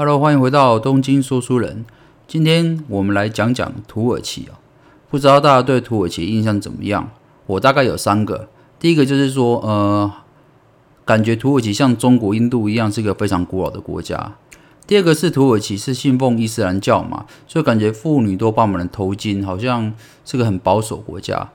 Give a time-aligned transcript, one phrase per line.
[0.00, 1.84] Hello，欢迎回到东京说书人。
[2.26, 4.56] 今天我们来讲讲土耳其啊，
[5.10, 7.10] 不知道大家对土耳其印象怎么样？
[7.44, 8.48] 我大概有三个。
[8.78, 10.10] 第一个就是说，呃，
[11.04, 14.36] 感觉土耳其像中国、印度一样是一个非常古老的国家。
[14.86, 19.92] 第二个是土耳其是信奉伊斯兰教嘛，所以感觉妇女都绑满了头巾，好像
[20.24, 21.50] 是个很保守国家。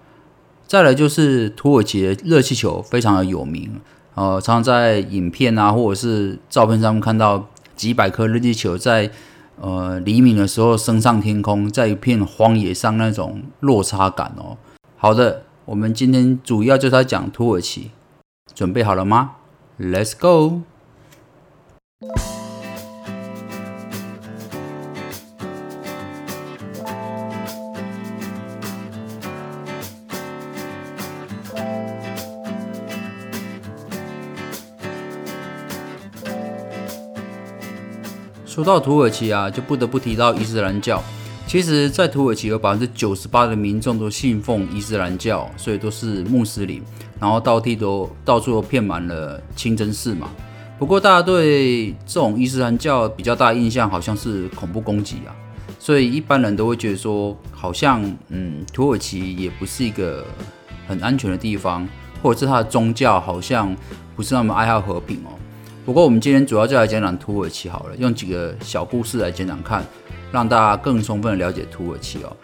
[0.68, 3.82] 再来就是土耳其的热气球非常的有名，
[4.14, 7.48] 呃，常常在影片啊或者是照片上面看到。
[7.76, 9.12] 几百颗热气球在
[9.60, 14.58] 呃黎明的时候升上天空，在一片荒野上那种落差感哦。
[14.98, 17.92] 好的，我们今天主要就是要讲土耳其，
[18.54, 19.36] 准备好了吗
[19.80, 20.62] ？Let's go。
[38.56, 41.04] 说到土耳其啊，就不得不提到伊斯兰教。
[41.46, 46.82] 其实，在土耳其有百分之九十八的民众都信奉伊斯兰教，所以都是穆斯林。
[47.20, 50.30] 然后到地都到处都骗满了清真寺嘛。
[50.80, 55.36] 不过，大家对这种伊斯兰教比较大的印象好像是恐怖攻击啊，
[55.78, 60.26] 所以一般人都会觉得说，好像嗯，土耳其也不是一个
[60.88, 61.86] 很安全的地方，
[62.24, 63.76] 或者是它的宗教好像
[64.16, 65.36] 不是那么爱好和平哦。
[65.86, 69.86] 不过，我们今天主要就来讲讲土耳其好了，用几个小故事来讲讲看，
[70.32, 72.36] 让大家更充分的了解土耳其哦。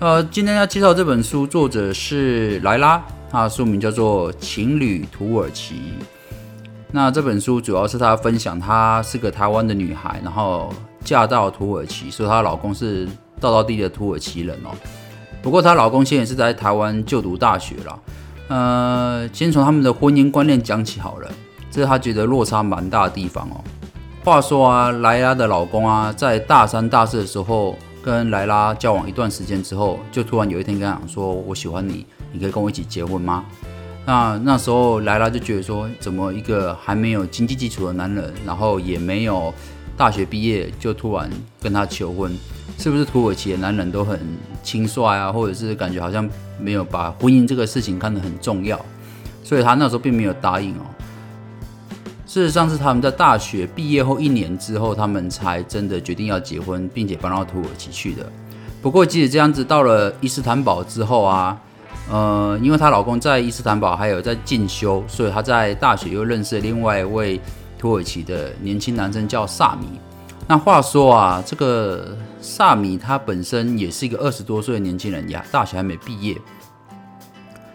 [0.00, 3.00] 呃，今天要介绍这本书，作者是莱拉，
[3.30, 5.74] 他的书名叫做《情侣土耳其》。
[6.90, 13.06] 那这本书主要是她分享，她是个台湾的女孩，然后嫁到土耳其，说她老公是
[13.38, 14.70] 道道地的土耳其人哦。
[15.40, 17.98] 不过她老公现在是在台湾就读大学了。
[18.48, 21.30] 呃，先从他们的婚姻观念讲起好了。
[21.76, 23.60] 这是他觉得落差蛮大的地方哦。
[24.24, 33.44] 话说啊，莱拉的老公啊，在大三、大四的时候跟莱拉交往一段时间之后，就突然有一天跟他讲说：“我喜欢你，你可以跟我一起结婚吗？”
[34.06, 39.52] 那那时候莱拉就觉得说：“怎么一个还没有经济基础的男人，然后也没有
[39.98, 41.28] 大学毕业，就突然
[41.60, 42.34] 跟他求婚？
[42.78, 44.18] 是不是土耳其的男人都很
[44.62, 46.26] 轻率啊，或者是感觉好像
[46.58, 48.80] 没有把婚姻这个事情看得很重要？
[49.44, 50.80] 所以他那时候并没有答应哦。”
[52.26, 58.26] 事实上是他们在大学毕业后一年之后，他们才真的决定要结婚，并且搬到土耳其去的。
[58.82, 61.56] 不过即使这样子，到了伊斯坦堡之后啊，
[62.10, 67.40] 呃，因为她老公在伊斯坦堡还有在进修，所以她在大学又认识了另外一位
[67.78, 69.86] 土耳其的年轻男生，叫萨米。
[70.48, 76.36] 那话说啊，这个萨米他本身也是一个二十多岁的年轻人呀，大学还没毕业，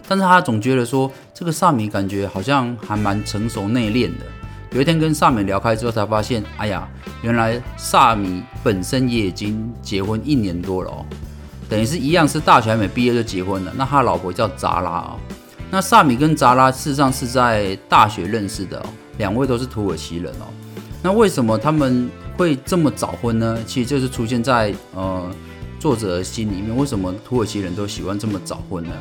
[0.08, 4.26] 但是他总觉得说，这个萨米感觉好像还蛮成熟内敛的。
[4.74, 6.88] 有一天跟萨米聊开之后，才发现，哎呀，
[7.22, 11.06] 原来萨米本身也已经结婚一年多了哦，
[11.68, 13.74] 等于是一样是大学还没毕业就结婚了。
[13.76, 15.20] 那他老婆叫扎拉哦，
[15.70, 18.82] 那萨米跟扎拉事实上是在大学认识的，
[19.18, 20.48] 两位都是土耳其人哦。
[21.04, 23.58] 那为什么他们会这么早婚呢？
[23.68, 25.30] 其实就是出现在呃
[25.82, 28.92] 作者的心里面，为什么土耳其人都喜欢这么早婚呢？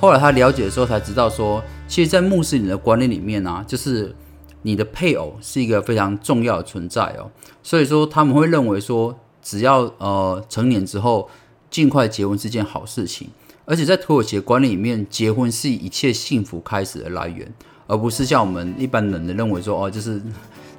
[0.00, 4.14] 后来他了解的时候才知道说，其实，在穆斯林的观念里面呢，就是。
[4.62, 7.30] 你的配偶是一个非常重要的存在哦，
[7.62, 11.30] 所以说他们会认为说，只要呃成年之后
[11.70, 13.28] 尽快结婚是件好事情，
[13.64, 17.50] 而且在土耳其的观念里面，结婚是一切幸福开始的来源，
[17.86, 20.20] 而不是像我们一般人的认为说哦，就是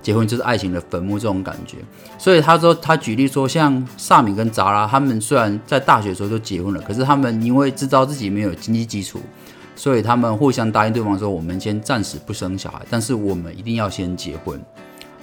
[0.01, 1.77] 结婚就是爱情的坟墓这种感觉。
[2.17, 9.19] 所以他说，他举例说，像萨米跟扎拉，他们虽然在大学的时候就结婚了，可是他们因为知道自己没有经济基础。
[9.79, 14.59] 所以他们互相答应对方说：“我们先暂时不生小孩，但是我们一定要先结婚。”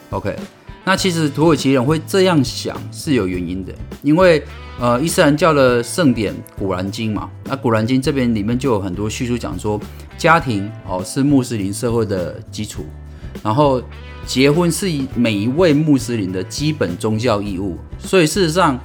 [0.08, 0.34] OK，
[0.82, 4.42] 那其实土耳其人会这样想是有原因的，因为
[4.80, 9.78] 呃伊斯兰教的圣典《古兰经》嘛，那《古兰经》这边里面就有很多叙述讲说，
[10.16, 12.86] 家庭哦是穆斯林社会的基础，
[13.42, 13.82] 然后
[14.24, 18.80] 结婚是每一位穆斯林的基本宗教义务，所以事实上。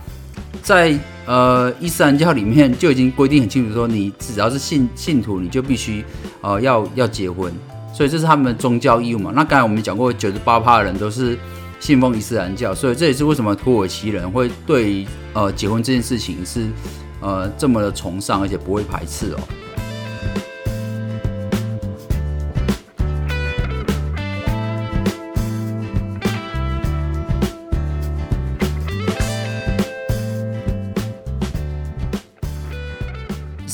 [0.62, 6.04] 在呃伊斯兰教里面就已经规定很清楚，说你只要是信信徒，你就必须
[6.42, 7.52] 呃要要结婚，
[7.94, 9.32] 所以这是他们的宗教义务嘛。
[9.36, 11.38] 那刚才我们讲过，九十八趴的人都是
[11.80, 16.68] 信奉伊斯兰教，所以这也是为什么土耳其人会对呃结婚这件事情是
[17.22, 19.40] 呃这么的崇尚，而且不会排斥哦。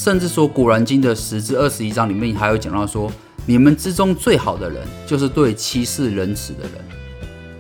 [0.08, 3.12] 甚至说《古兰经》的十至二十一章里面还有讲到说，
[3.46, 6.72] 你们之中最好的人就是对妻室仁慈的人。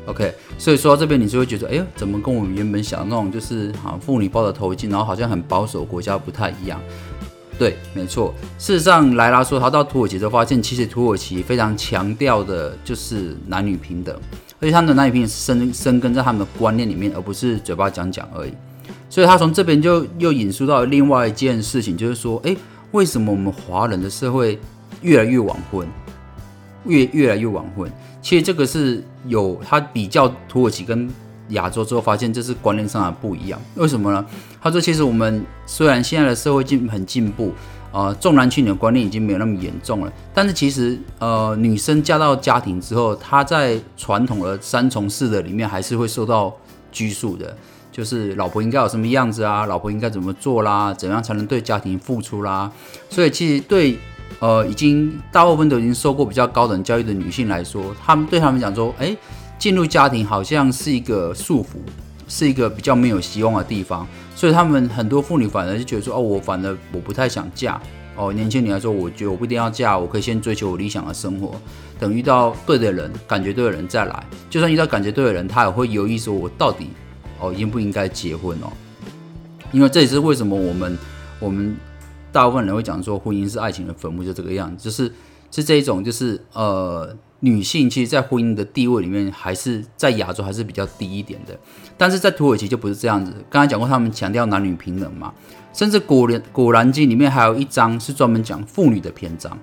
[0.06, 6.80] OK，所以说到这边，你就会觉得，哎呦，怎么跟我们原本想的那种就是啊，妇女抱着头巾，然后好像很保守国家不太一样。
[7.60, 8.34] 对，没错。
[8.58, 14.18] 事实上，莱拉说他到土耳其之后发现，其实土耳其非常强调的就是男女平等，
[14.62, 18.54] 而且他们的男女平等是生生根在他们的观念里面，而不是嘴巴讲讲而已。
[19.10, 22.56] 所以他从这边就又引述到另外一件事情，就是说，哎，
[22.92, 24.60] 为什么我们华人的社会
[25.02, 25.88] 越来越晚婚，
[26.86, 27.92] 越越来越晚婚？
[28.22, 31.10] 其实这个是有他比较土耳其跟。
[31.52, 34.26] 亚洲之后发现这是观念上的不一样，为什么呢？
[34.62, 37.54] 他说，其实我们虽然现在的社会进很进步，
[37.94, 46.54] 呃，重男轻女的观念已经没有那么严重了，但是其实呃，女生嫁到家庭之后，她在传统的三从四的里面还是会受到
[46.92, 47.56] 拘束的，
[47.98, 52.72] 就是老婆应该有什么样子啊，老婆应该怎么做啦，怎样才能对家庭付出啦，
[53.10, 53.98] 所以其实对
[54.40, 59.18] 呃已经大部分都已经受过比较高等教育的女性来说，她们对他们讲说，哎。
[59.60, 61.78] 进入家庭好像是一个束缚，
[62.28, 64.06] 是一个比较没有希望的地方，
[64.36, 67.82] 所以他们很多妇女反而就觉得说，哦，我反而我不太想嫁，
[68.16, 71.56] 哦，年轻女来说，我觉得我不一定要嫁，我可以先追求我理想的生活，
[72.00, 76.92] 等遇到对的人，感觉对的人再来，就算遇到感觉对的人，他也会犹豫说，我到底
[77.40, 78.72] 哦应不应该结婚哦？
[79.72, 80.98] 因为这也是为什么我们
[81.40, 81.76] 我们
[82.32, 85.12] 大部分人会讲说，婚姻是爱情的坟墓，就这个样子，就是
[85.52, 87.16] 是这一种，就是呃。
[87.42, 91.56] 女性其实，在婚姻的地位里面，还是在亚洲还是比较低一点的。
[91.96, 93.32] 但是在土耳其就不是这样子。
[93.48, 95.32] 刚才讲过，他们强调男女平等嘛，
[95.72, 99.56] 甚至《古兰古兰经》里面还有一章是专门讲妇女的篇章。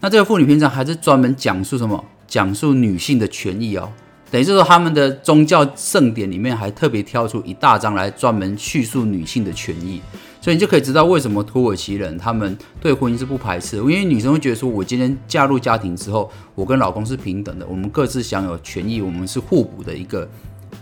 [0.00, 2.04] 那这个妇女篇章还是专门讲述什么？
[2.28, 3.90] 讲述女性的权益哦。
[4.34, 10.00] 等于是说，他们的宗教圣典里面还特别挑出一大章来专门叙述女性的权益。
[10.40, 20.28] 所以你就可以知道为什么土耳其人他们对婚姻是不排斥，因为女生会觉得说，我今天嫁入家庭之后，我跟老公是平等的，我们各自享有权益，我们是互补的一个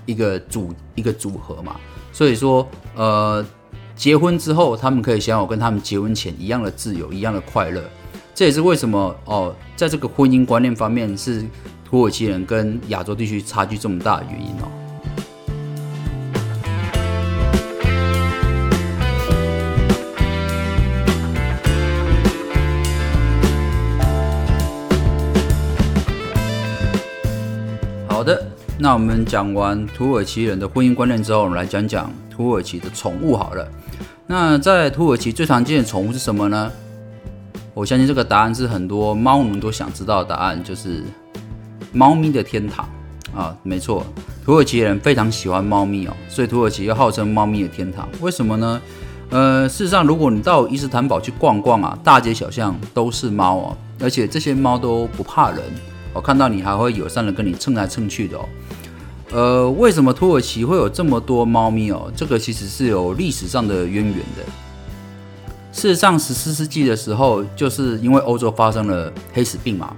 [0.07, 1.77] 一个组一个组合嘛。
[2.11, 2.67] 所以说，
[2.97, 3.45] 呃，
[3.95, 7.85] 结婚之后，他们可以享有跟他们结婚前一样的自由，一样的快乐。
[8.35, 11.45] 这也是为什么哦，在这个婚姻观念方面，是
[11.93, 14.65] 土耳其人跟亚洲地区差距这么大的原因哦。
[28.09, 28.43] 好的，
[28.79, 33.69] 那我们讲完土耳其人的婚姻观念之后，我们来讲讲土耳其的宠物好了。
[34.27, 36.73] 那在土耳其最常见的宠物是什么呢？
[37.75, 41.05] 我相信这个答案是很多猫奴都想知道的答案，就是
[41.93, 42.89] 猫咪的天堂
[43.35, 43.57] 啊！
[43.63, 44.05] 没错，
[44.45, 48.09] 土耳其人非常喜欢猫咪哦，所以土耳其又号称猫咪的天堂。
[48.21, 48.81] 为什么呢？
[49.31, 55.61] 呃，事实上，如果你到伊斯坦堡去逛逛啊，大街小巷都是猫哦，而且这些猫都不怕人。
[56.13, 58.45] 我看到你还会友善的跟你蹭来蹭去的哦，
[59.33, 62.13] 呃，为什么土耳其会有这么多猫咪哦？
[62.15, 64.45] 这个其实是有历史上的渊源的。
[65.73, 69.97] 事实上，十四世纪的时候，就是因为欧洲发生了黑死病嘛，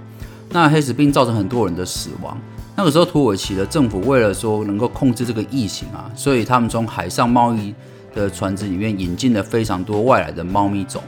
[0.49, 2.37] 那黑死病造成很多人的死亡。
[2.77, 7.73] 那个时候，土耳其的政府为了说能够控制这个疫情啊，所以他们从海上贸易
[8.13, 11.01] 的船只里面引进了非常多外来的猫咪种。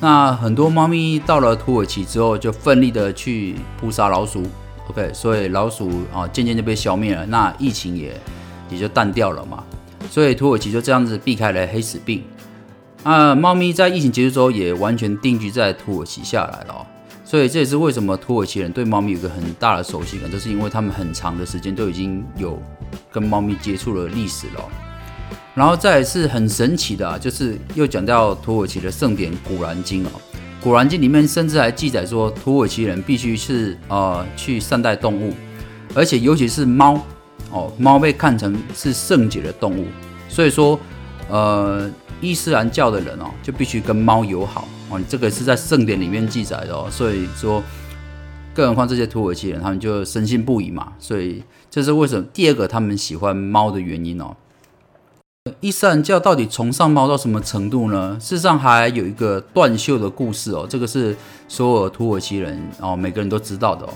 [0.00, 4.42] 那很多猫咪到了土耳其之后，就奋力的去扑杀老鼠
[4.88, 8.18] ，OK，所以老鼠啊渐渐就被消灭了，那疫情也
[8.70, 9.62] 也就淡掉了嘛。
[10.08, 12.22] 所以土耳其就这样子避开了黑死病。
[13.02, 16.86] 啊，猫咪在疫情结束之后也完全定居在土耳其下来了，
[17.30, 22.60] 所以这也是为什么土耳其人对猫咪有个很大的熟悉感，这是因为他们很长的时间都已经有
[23.08, 24.68] 跟猫咪接触的历史了。
[25.54, 30.10] 然后再是很神奇的，啊就是又讲到土耳其的圣典《古兰经》哦，
[30.60, 35.32] 《古兰经》里面甚至还记载说，土耳其人必须是呃去善待动物，
[35.94, 37.00] 而且尤其是猫
[37.52, 39.86] 哦，猫被看成是圣洁的动物，
[40.28, 40.76] 所以说
[41.28, 41.88] 呃
[42.20, 44.66] 伊斯兰教的人哦就必须跟猫友好。
[44.90, 47.62] 哦，这个是在圣典里面记载的哦，所以说，
[48.52, 54.36] 更何况这些土耳其人他们就深信不疑嘛，所以这是为什么第二个他们喜欢猫的原因哦。
[55.60, 58.18] 伊斯兰教到底崇尚猫到什么程度呢？
[58.20, 61.16] 事实上还有一个断袖的故事哦，这个是
[61.48, 63.92] 所有土耳其人哦每个人都知道的哦。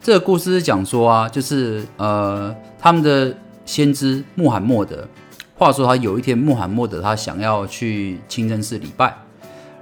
[0.00, 3.34] 这个故事是讲说啊，就是呃他们的
[3.64, 5.08] 先知穆罕默德，
[5.56, 9.16] 话说他有一天穆罕默德他想要去清真寺礼拜，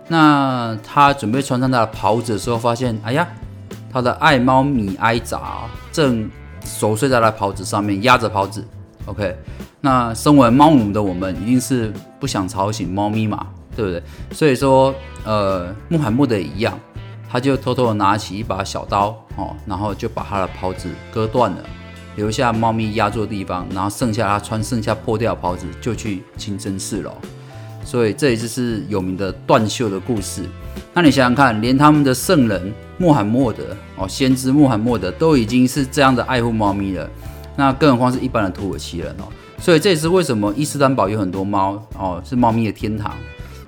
[0.08, 3.26] 那他准备穿上他的袍子的时候，发现哎呀，
[3.92, 6.30] 他的爱猫米埃扎正
[6.64, 8.66] 熟睡在他袍子上面，压着袍子。
[9.06, 9.36] OK。
[9.84, 13.44] 那身为猫奴的我们，一定是不想吵醒猫咪嘛，
[13.74, 14.02] 对不对？
[14.30, 14.94] 所以说，
[15.24, 16.78] 呃，穆罕默德一样，
[17.28, 21.58] 他就偷偷的拿起一把小刀，哦，然后就把他的袍子割断了，
[22.14, 27.12] 留下猫咪压住的地方，然后剩下他穿剩下破掉的袍子就去清真寺了。
[27.84, 30.44] 所以这也就是有名的断袖的故事。
[30.94, 33.64] 那你想想看，连他们的圣人穆罕默德
[33.96, 37.08] 哦，先知穆罕默德都已经是这样的爱护猫咪了，
[37.56, 39.24] 那更何况是一般的土耳其人哦。
[39.58, 43.14] 所以这也是为什么伊斯坦堡有很多猫哦，是猫咪的天堂。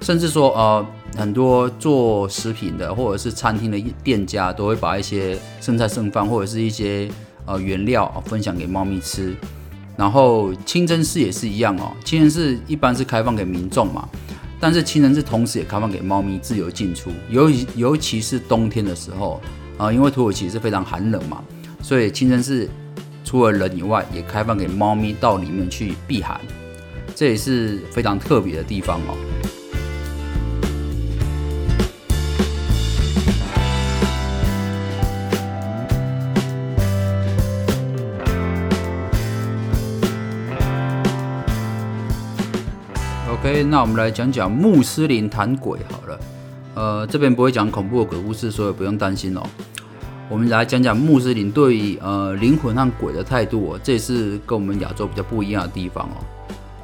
[0.01, 7.09] 甚至说呃，很多做食品的或者是餐厅的店家都会把一些剩菜剩饭或者是一些
[7.47, 9.35] 呃原料啊分享给猫咪吃。
[9.97, 14.09] 然后清真寺也是一样哦，清真寺一般是开放给民众嘛。
[14.61, 19.41] 但是清真寺同时也开放给猫咪自由进出，尤其尤其是冬天的时候
[19.77, 21.43] 啊，因为土耳其是非常寒冷嘛，
[21.83, 22.69] 所以清真寺
[23.25, 26.41] 除了人以外，也开放给猫咪到里面去避寒，
[27.15, 29.17] 这也是非常特别的地方哦。
[43.71, 46.21] 那我们来讲讲穆斯林谈鬼好了。
[46.75, 49.43] 呃，这边不会讲恐怖的鬼故事，所以不用担心哦。
[50.29, 56.17] 我们来讲讲穆斯林对呃灵魂和鬼的态度哦，这也是跟我们亚洲比较不一样的地方哦。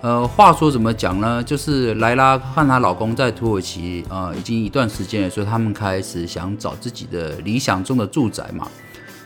[0.03, 1.43] 呃，话说怎么讲呢？
[1.43, 8.69] 就是莱拉和她老公在土耳其呃已经一段时间了，所以他们开始想找自己的理想中的住宅嘛，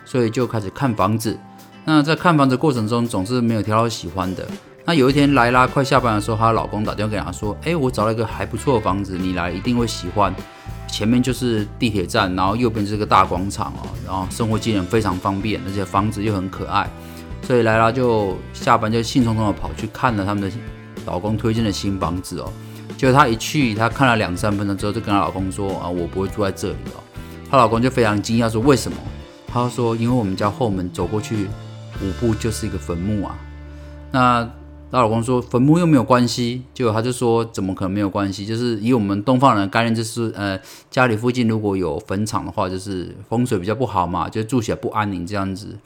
[0.04, 1.38] 所以就开始看房子。
[1.84, 4.46] 那在看房子过程中，总是没有挑到喜欢的。
[4.87, 10.35] 那有一天，莱拉快下班的时候，她老公打电话给她说：“哎，我找了一个还不错的房子，你来一定会喜欢。
[10.87, 16.87] 前面就是地铁站，然后右边是个大广场哦，然后生活机能非常方便，而且房子又很可爱。
[17.43, 20.55] 所以莱拉就下班就兴冲冲的跑去看了他们的
[21.07, 22.53] 老公推荐的新房子哦。
[22.99, 27.00] 结果她一去，她看了两三分钟之后，就跟她老公说：啊，我不会住在这里哦。
[27.50, 28.99] 她老公就非常惊讶说：为什么？
[29.50, 31.49] 她说：因为我们家后门走过去
[32.03, 33.35] 五步就是一个坟墓啊。
[34.12, 34.50] 那。
[34.94, 38.46] 她老公说坟墓又没有关系，结果她就说怎么可能没有关系？
[38.46, 40.56] 就是以我们东方人的概念，就是呃
[40.88, 45.76] 家里附近如果有坟场的话，就是风水比较不好嘛，就住起来不安宁这样子。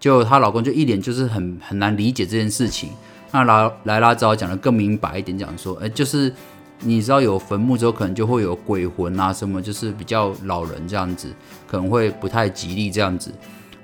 [0.00, 2.88] 就她老公就一脸就是很很难理解这件事情。
[3.32, 6.32] 那莱莱拉只好讲的更明白一点，讲说，哎，就是
[6.80, 11.28] 你知道有坟墓之后，可能就会有鬼魂啊什么，就是比较老人这样子，
[11.66, 13.30] 可能会不太吉利这样子。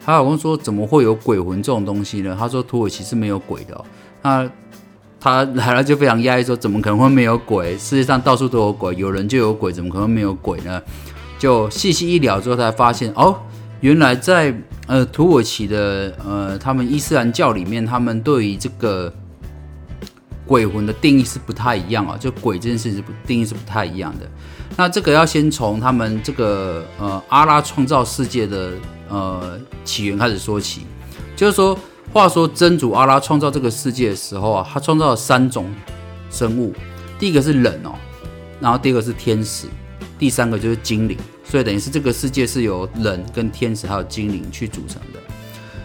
[0.02, 2.34] 她老公说怎么会有鬼魂这种东西呢？
[2.38, 3.84] 他说土耳其是没有鬼的。
[4.22, 4.50] 那
[5.20, 7.76] 他来了就非常压抑，说怎么可能会没有鬼？
[7.76, 10.80] 世界上到处都有鬼，有人就有鬼，怎么可能没有鬼呢？
[11.38, 13.38] 就细细一聊之后，才发现哦，
[13.80, 14.54] 原来在
[14.86, 19.12] 呃土耳其的呃他们伊斯兰教里面，他们对于这个
[20.46, 24.26] 鬼魂的定义是不太一样啊，就鬼这件事是不定义是不太一样的。
[24.74, 28.70] 那这个要先从他们这个呃阿拉创造世界的
[29.10, 30.86] 呃起源开始说起，
[31.36, 31.78] 就是说。
[32.12, 35.72] 话说真主阿拉创造这个世界的时候啊，他创造了三种
[36.28, 36.74] 生物，
[37.18, 37.92] 第一个是人哦，
[38.60, 39.66] 然后第二个是天使，
[40.18, 45.20] 第三个就是精灵，所以等于是这个世界是由人跟天使还有精灵去组成的。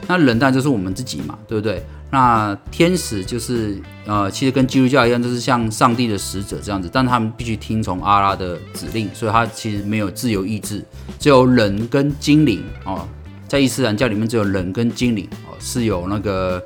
[0.08, 1.84] 那人当然就是我们自己嘛，对不对？
[2.12, 10.84] 那天使就是呃，其实跟基督教一样，就是像上帝的使者这样子，但他们必须听从阿拉的指令，所以他其实没有自由意志，
[11.20, 13.08] 只有人跟精灵哦。
[13.48, 15.29] 在伊斯兰教里面，只有人跟精灵
[15.65, 16.63] 是有那个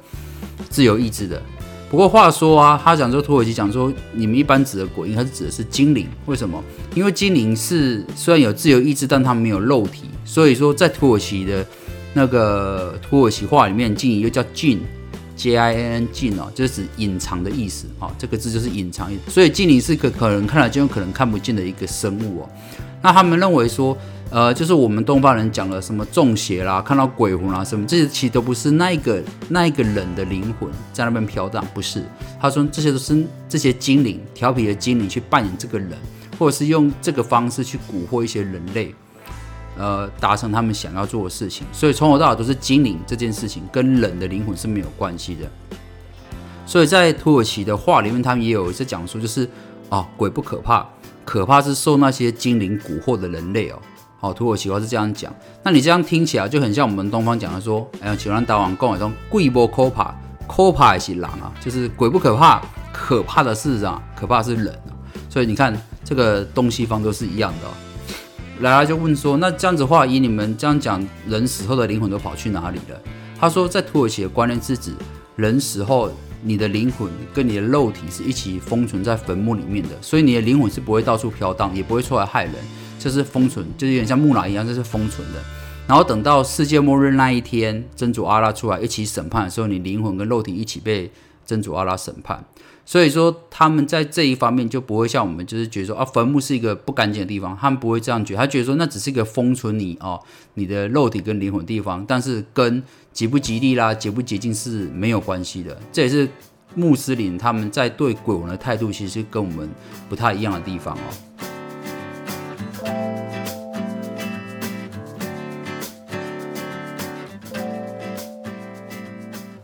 [0.70, 1.42] 自由意志的。
[1.90, 6.06] 不过话说啊，他讲说土耳其讲说，你们一般指的鬼，应该是指的是精灵。
[6.28, 6.64] 为什么？
[6.94, 10.04] 因为精灵是虽然有自由意志，但他们没有肉体。
[10.24, 11.66] 所以说，在土耳其的
[12.14, 18.12] 那个土耳其话里面，精灵又叫 jin，j i n n jin 哦，就是指隐藏的意思哦。
[18.20, 19.12] 这个字就是隐藏。
[19.28, 22.50] 所以精灵是可可能看得见，可能看不见的一个生物哦。
[23.02, 23.98] 那他们认为说。
[24.32, 32.04] 呃，就是我们东方人讲的什么中邪啦，看到鬼魂啦，什么这些其实都不是那一个那一个人的灵魂在那边飘荡，不是。
[32.40, 35.98] 他说这些都是这些精灵调皮的精灵去扮演这个人，
[36.38, 38.94] 或者是用这个方式去蛊惑一些人类，
[39.80, 41.66] 呃，达成他们想要做的事情。
[41.74, 45.50] 所以从头到尾都是精灵这件事情跟人的灵魂是没有关系的。
[46.68, 49.50] 所以在土耳其的话里面，他们也有一次讲述，就是
[49.90, 50.88] 啊，鬼不可怕，
[51.30, 53.80] 可怕是受那些精灵蛊惑的人类哦。
[54.20, 55.32] 好，土耳其话是这样讲，
[55.62, 60.12] 那你这样听起来就很像我们东方讲的说，哎呀，喜欢打网购那种贵不可怕，
[60.48, 62.60] 可怕也是狼啊，就是鬼不可怕，
[62.92, 64.76] 可怕的是啊，可怕是人
[65.30, 68.62] 所以你看这个东西方都是一样的。
[68.62, 73.00] 来来就问说，那这样子话，以你们这样讲，人死后的灵魂都跑去哪里了？
[73.40, 74.94] 他说，在土耳其的观念是指，
[75.36, 76.10] 人死后，
[76.44, 82.54] 你的灵魂跟你的肉体是一起封存在坟墓里面的，所以你的灵魂是不会到处飘荡，也不会出来害人。
[82.98, 85.40] 这是封存，就是有点像木乃伊一样，这是封存的。
[85.88, 91.12] 然后等到世界末日那一天，真主阿拉出来一起审判的时候，你灵魂跟肉体一起被
[91.46, 92.46] 真主阿拉审判。
[92.86, 100.20] 所以说，他们在这一方面就不会像我们，就是觉得说啊，坟墓是一个不干净的地方，他们不会这样觉得，他觉得说那只是一个封存你哦，
[100.56, 105.78] 你的肉体跟灵魂地方，但是跟吉不吉利啦、洁不洁净是没有关系的。
[105.92, 106.28] 这也是
[106.76, 109.70] 穆斯林他们在对鬼魂的态度，其实跟我们
[110.08, 111.00] 不太一样的地方哦。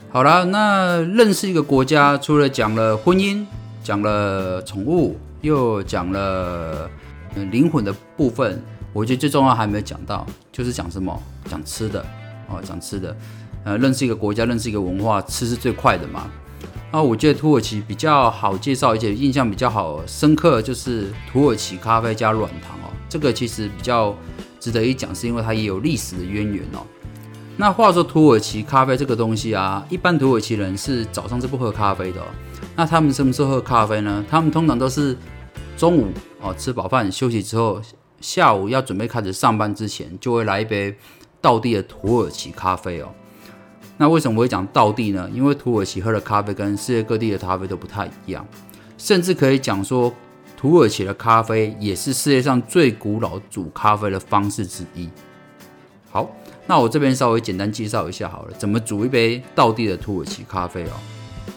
[0.10, 3.46] 好了，那认识一个国家，除了讲了婚姻，
[3.84, 6.90] 讲了宠物，又讲了
[7.52, 8.62] 灵魂的部分，
[8.94, 11.22] 我觉得最重要还没有讲到，就是讲什么？
[11.50, 12.06] 讲吃的
[12.50, 13.16] 哦，讲吃的。
[13.64, 16.30] 呃，认识一个国家，认识一个文化，吃是最快的嘛。
[16.92, 22.94] 那我觉得土耳其比较好介绍，而且印象比较好深刻，就是土耳其咖啡加软糖哦。
[23.10, 24.16] 这个其实比较
[24.60, 26.86] 值得一讲，是因为它也有历史的渊源哦。
[27.58, 32.22] 那话说土耳其咖啡这个东西啊，一般土耳其人是早上是不喝咖啡的。
[32.22, 32.25] 哦
[32.78, 34.24] 那他们什么时候喝咖啡呢？
[34.30, 35.18] 他们通常都是
[35.78, 36.10] 中午
[36.42, 37.82] 哦吃饱饭休息之后，
[38.20, 40.94] 下午要准备开始上班之前，就会来一杯
[41.46, 43.10] 道地的土耳其咖啡哦。
[43.98, 45.30] 那为什么我会讲道地呢？
[45.32, 48.44] 因为土耳其喝的咖啡跟世界各地的咖啡都不太一样，
[48.98, 50.12] 甚至可以讲说，
[50.58, 55.08] 土耳其的咖啡也是世界上最古老煮咖啡的方式之一。
[56.10, 56.28] 好。
[56.68, 60.94] 那我这边稍微简单介绍一下好了，怎么煮一杯道地的土耳其咖啡哦。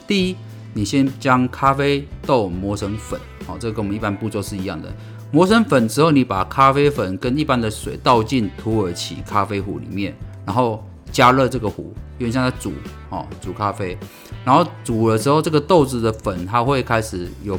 [0.06, 0.36] 第一，
[0.74, 4.94] 你先将咖啡豆磨成粉，好，这个跟我们一般步骤是一样的。
[5.30, 10.16] 磨成粉之后，你把咖啡粉跟一般的水倒进土耳其咖啡壶里面，
[10.46, 10.82] 然后
[11.12, 12.72] 加热这个壶，有点像在煮
[13.10, 13.96] 哦，煮咖啡。
[14.44, 17.58] 然后煮了之后，这个豆子的粉它会开始有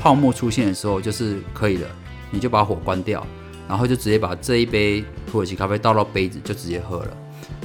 [0.00, 1.88] 泡沫出现的时候，就是可以了，
[2.30, 3.24] 你就把火关掉。
[3.66, 7.16] 然后就直接把这一杯土耳其咖啡倒到杯子，就直接喝了。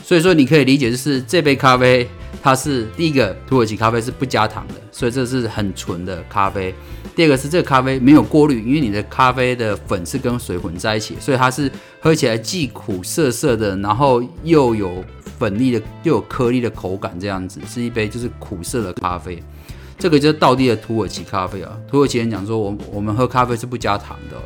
[0.03, 2.07] 所以说你可以理解，就是这杯咖啡
[2.41, 6.73] 它是第一个土耳其咖啡是不加糖的，所以这是很纯的咖啡。
[7.15, 15.03] 第二个是这个咖啡没有过滤，因为你的咖啡的粉是跟水混在一起，所以它是喝起来既苦涩涩的，然后又有
[15.37, 19.43] 粉粒的又有颗粒的口感，这样子是一杯就是苦涩的咖啡。
[19.97, 21.77] 这个就是道地的土耳其咖啡啊。
[21.89, 24.37] 土耳其人讲说，我我们喝咖啡是不加糖的。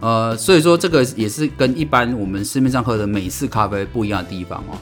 [0.00, 4.78] 呃，所以说这个也是跟一般我们市面上喝的美式咖啡不一样的地方哦。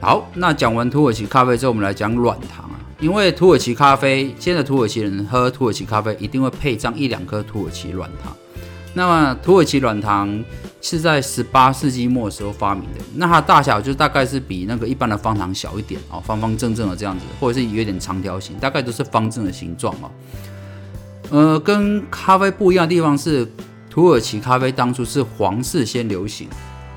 [0.00, 2.80] 好，那讲完土耳其咖啡之后，我们来讲软糖啊。
[3.00, 8.34] 因为土耳其咖啡，现在土耳其人喝土耳其咖啡一定会配上一两颗土耳其软糖。
[8.94, 10.42] 那么土耳其软糖
[10.80, 20.10] 是在十八世纪末的时候发明的，那它大小就大概是比那个一般的方糖小一点哦，方方正正的这样子，或者是有点长条形，大概都是方正的形状哦。
[21.30, 23.46] 呃，跟咖啡不一样的地方是。
[23.92, 26.48] 土耳其咖啡当初是皇室先流行，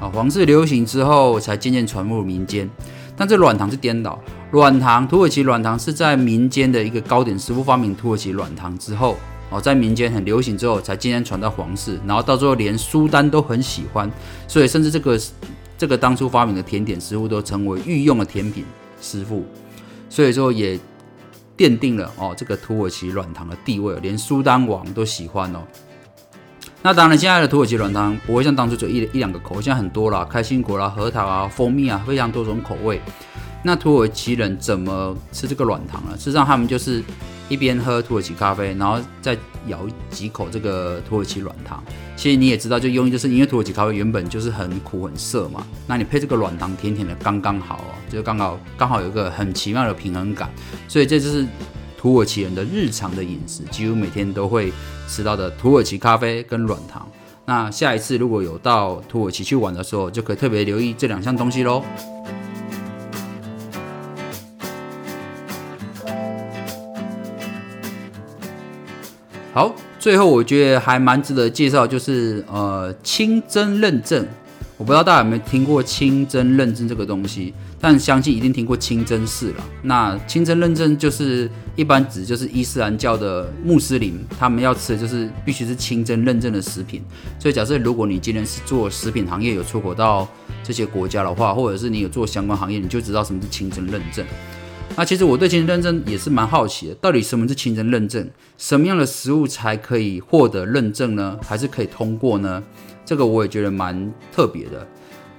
[0.03, 2.69] 啊，皇室流行之后才渐渐传入民间。
[3.15, 4.19] 但这软糖是颠倒，
[4.51, 9.15] 软糖土耳其软糖是在民间的一个糕点师傅发明土耳其软糖之后，
[9.49, 14.11] 哦，在民间很流行之后，才渐渐传到皇室，然后到最后连苏丹都很喜欢，
[14.45, 15.17] 所以甚至这个
[15.77, 18.65] 这个当初发明的甜点师傅都成为御用的甜品
[18.99, 19.45] 师傅，
[20.09, 20.77] 所以说也
[21.55, 25.59] 奠定了哦这个土耳其软糖的地位，连苏丹王都喜欢哦。
[26.85, 33.01] 那当然，现在的土耳其软糖不会像当初只一一两个口味，现在很多啦，开心果啦、核桃啊、蜂蜜啊，非常多种口味。
[33.63, 36.17] 那土耳其人怎么吃这个软糖呢？
[36.17, 37.01] 事实上，他们就是
[37.47, 41.81] 一边喝土耳其咖啡，然后再咬几口这个土耳其软糖。
[42.17, 50.49] 其实你也知道，就用意就是因为土耳其咖啡原本就是很苦很涩嘛，那你配这个软糖，甜甜的刚刚好哦，就刚好刚好有一个很奇妙的平衡感。
[50.89, 51.47] 所以这就是。
[52.03, 54.73] 土耳其人的日常的饮食，几乎每天都会
[55.07, 57.07] 吃到的土耳其咖啡跟软糖。
[57.45, 61.81] 那下一次如果有到土耳其去玩的时候，就可以特别留意这两项东西喽。
[69.53, 74.27] 好，最后我觉得还蛮值得介绍，就是呃清真认证。
[74.83, 79.63] 我不知道大家有没有听过清真认证这个东西，但相信一定听过清真寺了。
[79.83, 87.01] 那清真认证就是一般指就是伊斯兰教的穆斯林，他们要吃的就是必须是清真认证的食品。
[87.39, 90.27] 所以假设如果你今天是做食品行业，有出口到
[90.65, 94.25] 这些国家的话，或者是你有做相关行业，你就知道什么是清真认证。
[94.97, 98.29] 那其实我对清真认证也是蛮好奇的，到底什么是清真认证？
[98.57, 101.39] 什么样的食物才可以获得认证呢？
[101.41, 102.61] 还是可以通过呢？
[103.05, 104.87] 这个我也觉得蛮特别的。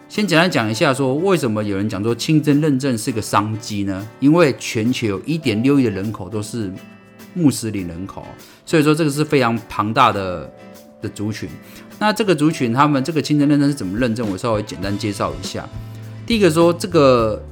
[0.08, 4.06] 先简单讲一下，说为什么有人讲说清真认证是个商机呢？
[4.20, 6.70] 因为全球有一点六亿的人口都是
[7.32, 8.24] 穆斯林人口，
[8.64, 10.52] 所以说这个是非常庞大的
[11.02, 11.48] 的族群。
[11.98, 14.30] 那这个族群他们这个清真认证是怎么认证？
[14.30, 15.68] 我稍微简单介绍一下。
[16.26, 17.42] 第一个说，这个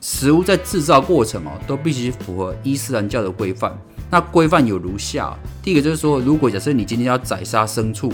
[0.00, 3.76] 食物在制造过程哦，都必须符合伊斯兰教的规范。
[4.10, 8.12] 那规范有如下：第一个就是说，如果假设你今天要宰杀牲畜，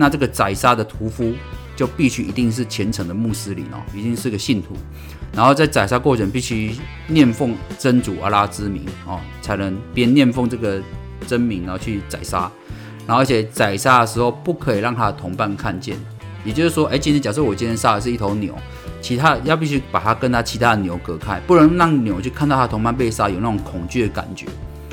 [0.00, 1.34] 那这个宰杀的屠夫
[1.74, 4.76] 就必须一定是虔诚的穆斯林哦，一定是个信徒。
[5.32, 6.76] 然后在宰杀过程必须
[7.08, 10.80] 念奉真主阿拉之名哦，才能边念奉这个
[11.26, 12.48] 真名，然后去宰杀。
[13.08, 15.96] 然后而且宰杀的时候不可以让他的同伴看见，
[16.44, 18.54] 也就是说，哎，今天假设我今天杀的是一头牛，
[19.00, 24.46] 其他要必须把它跟他其他的牛隔开，不能让牛去看到他同伴被杀有那种恐惧的感觉。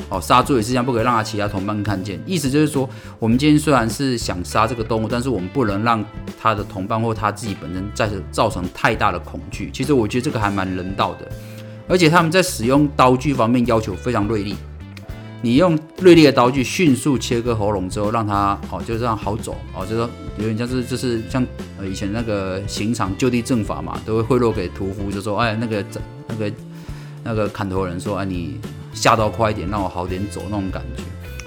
[0.09, 2.19] 哦，杀猪也是一样，不可以让他其他同伴看见。
[2.25, 2.87] 意思就是说，
[3.19, 6.03] 我们今天虽然是想杀这个动物，但是我们不能让
[6.39, 9.69] 他的同伴或他自己本身再造成太大的恐惧。
[9.73, 11.27] 其实我觉得这个还蛮人道的，
[11.87, 14.55] 而且他们在使用刀具方面要求非常锐利。
[15.41, 21.45] 你用锐利的刀具迅速切割喉咙之后，让它哦就这样好走哦，就说有点像是就是像
[21.77, 25.85] 呃以前那个刑场就地正法嘛，都会贿赂给屠夫，就说哎那个
[26.29, 26.51] 那个
[27.23, 28.59] 那个砍头人说哎你
[28.95, 31.03] 下刀快一点，让我好点走那种感觉。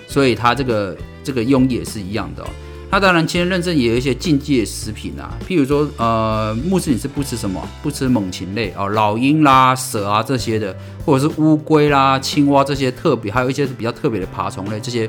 [0.06, 2.46] 所以他这个这个用意也是一样的。
[2.90, 7.60] 那当然，签认证也有一些禁忌食品啊，譬如说，呃，穆斯林是不吃什么？
[7.82, 15.06] 不吃猛禽类哦，老鹰啦、蛇啊这些的，或者是乌龟啦、青蛙这些特别，还有一些比较特别的爬虫类，这些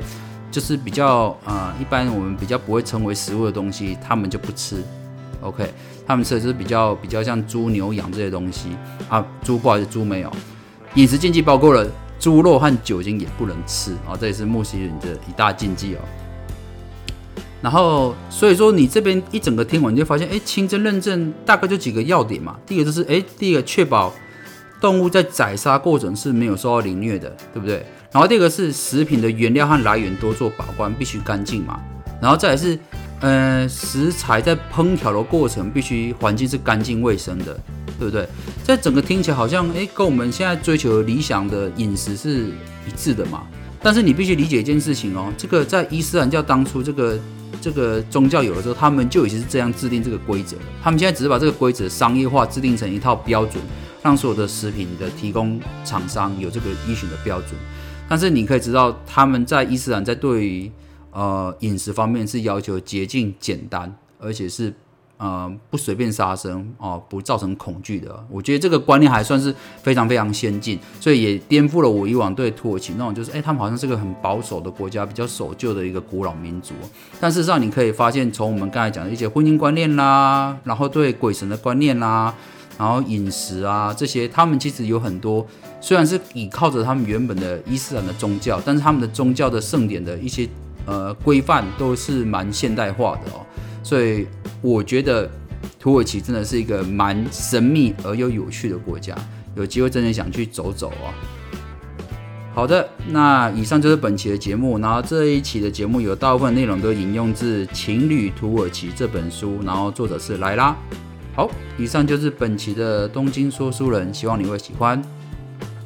[0.50, 4.84] 就是比较呃，一般我们比较不会称为食物的东西，他们就不吃。
[5.40, 5.72] OK，
[6.06, 8.68] 他们吃的是比较比较像猪、牛、羊这些东西
[9.08, 9.24] 啊。
[9.42, 10.30] 猪不好意思，猪没有。
[10.96, 11.86] 饮食禁忌包括了
[12.20, 15.98] 猪肉和酒精也不能吃啊，这也是穆斯林的一大禁忌哦。
[17.62, 22.56] 然后，所以说你这边一整个听完，你就发现，哎，清真认证大概就几个要点嘛。
[22.66, 24.12] 第一个就是，哎，第一个确保
[24.80, 27.84] 动物在宰杀过程是没有受到凌虐的，对不对？
[28.12, 31.80] 然后第二个是食品的原料和来源多做把关，必须干净嘛。
[32.20, 32.78] 然后再来是，
[33.20, 37.58] 呃，食材在烹调的过程必须环境是干净卫生的，
[38.00, 38.28] 对不对？
[38.64, 42.46] 在整个听起来好像，哎，跟我们现在追求理想的饮食是
[42.88, 43.46] 一致的嘛。
[43.80, 47.16] 但是你必须理解一件事情哦，这个在伊斯兰教当初这个。
[47.60, 50.62] 这个宗教有的时候，他们就已经是这样制定这个规则了。
[50.82, 53.62] 他们现在只是把这个规则商业化，制定成一套标准，
[54.02, 57.50] 让所有的食品的提供厂商有这个依循的标准。
[58.08, 60.72] 但是你可以知道，他们在伊斯兰在对于
[61.10, 64.72] 呃饮食方面是要求洁净、简单，而且是。
[65.20, 68.24] 呃，不随便杀生哦，不造成恐惧的。
[68.30, 76.72] 我觉得这个观念还算是非常非常先进，所以也颠覆了我以往对土耳其那种就是，哎，他们好像是个很保守的国家，比较守旧的一个古老民族。
[77.20, 82.34] 但事实上，你可以发现，从我们刚才讲的一些婚姻观念啦，然后对鬼神的观念啦，
[82.78, 85.46] 然后饮食啊这些，他们其实有很多，
[85.82, 90.48] 虽然是倚靠着他们原本的伊斯兰的宗教，但是他们的宗教的盛典的一些
[90.86, 93.44] 呃规范都是蛮现代化的哦。
[93.82, 94.26] 所以
[94.62, 95.30] 我觉得
[95.78, 99.14] 土耳其真的是一个蛮神秘而又有趣的国家，
[99.54, 101.12] 有机会真的想去走走哦。
[102.52, 110.76] 好的，那以上就是本期的节目，然后这一期的节目有大部分内容都引用自《情侣土耳其》这本书，然后作者是莱拉。
[111.34, 115.00] 好，以上就是本期的东京说书人，希望你会喜欢。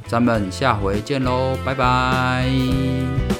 [0.07, 3.34] 咱们下回见喽，拜拜。